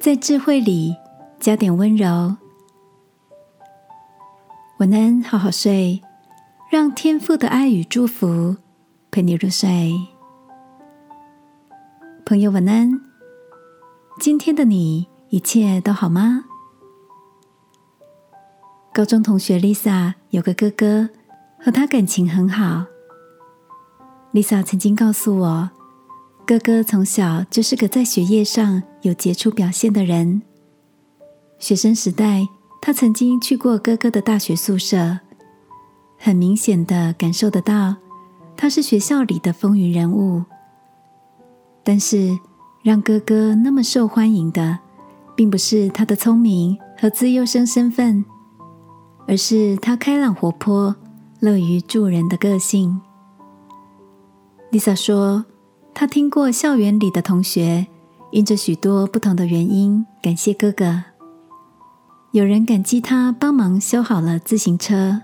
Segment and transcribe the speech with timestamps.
[0.00, 0.96] 在智慧里
[1.38, 2.34] 加点温柔。
[4.78, 6.00] 晚安，好好睡，
[6.70, 8.56] 让天父的爱与祝福
[9.10, 9.92] 陪你入睡。
[12.24, 12.98] 朋友，晚安。
[14.18, 16.44] 今天的你一切都好吗？
[18.94, 21.10] 高中同学 Lisa 有个哥哥，
[21.62, 22.86] 和他感情很好。
[24.32, 25.70] Lisa 曾经告诉我。
[26.50, 30.42] 哥哥从小就是个在学业上有杰出表现的人。
[31.60, 32.44] 学生时代，
[32.82, 35.20] 他曾经去过哥哥的大学宿舍，
[36.18, 37.94] 很明显的感受得到
[38.56, 40.42] 他是学校里的风云人物。
[41.84, 42.36] 但是，
[42.82, 44.76] 让哥哥那么受欢迎的，
[45.36, 48.24] 并不是他的聪明和自优生身份，
[49.28, 50.96] 而是他开朗活泼、
[51.38, 53.00] 乐于助人的个性。
[54.72, 55.44] Lisa 说。
[56.00, 57.86] 他听过校园里的同学
[58.30, 61.04] 因着许多不同的原因感谢哥哥。
[62.30, 65.20] 有人感激他帮忙修好了自行车，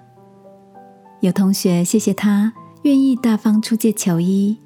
[1.21, 4.59] 有同学谢谢他愿意大方出借球衣，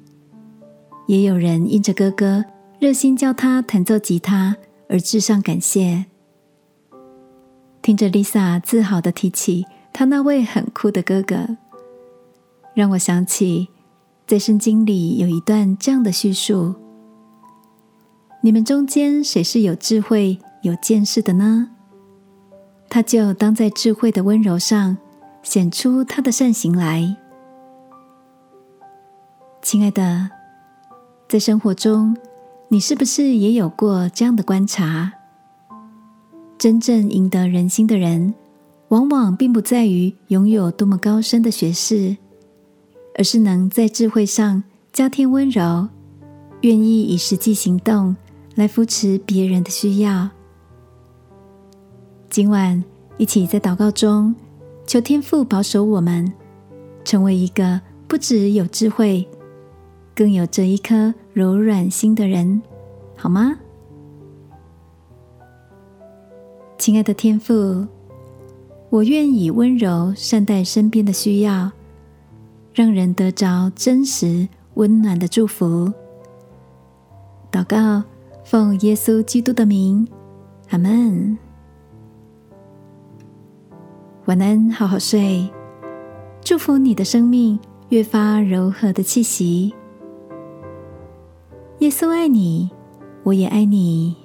[1.07, 2.43] 也有人因着哥哥
[2.77, 4.57] 热心教他弹奏吉他
[4.89, 6.07] 而致上感谢。
[7.81, 11.55] 听着 Lisa 自豪的提起他那位很酷的哥哥，
[12.73, 13.69] 让我想起。
[14.31, 16.73] 在圣经里有一段这样的叙述：
[18.39, 21.67] 你们中间谁是有智慧、有见识的呢？
[22.89, 24.97] 他就当在智慧的温柔上
[25.43, 27.13] 显出他的善行来。
[29.61, 30.29] 亲爱的，
[31.27, 32.15] 在生活中，
[32.69, 35.11] 你是不是也有过这样的观察？
[36.57, 38.33] 真正赢得人心的人，
[38.87, 42.15] 往往并不在于拥有多么高深的学识。
[43.17, 45.87] 而是能在智慧上加添温柔，
[46.61, 48.15] 愿意以实际行动
[48.55, 50.29] 来扶持别人的需要。
[52.29, 52.83] 今晚
[53.17, 54.33] 一起在祷告中，
[54.87, 56.31] 求天父保守我们，
[57.03, 59.27] 成为一个不只有智慧，
[60.15, 62.61] 更有着一颗柔软心的人，
[63.15, 63.57] 好吗？
[66.77, 67.85] 亲爱的天父，
[68.89, 71.71] 我愿以温柔善待身边的需要。
[72.73, 75.91] 让人得着真实温暖的祝福。
[77.51, 78.03] 祷告，
[78.45, 80.07] 奉耶稣基督的名，
[80.69, 81.37] 阿门。
[84.25, 85.49] 晚安，好好睡。
[86.41, 89.73] 祝福你的生命越发柔和的气息。
[91.79, 92.69] 耶稣爱你，
[93.23, 94.15] 我也爱你。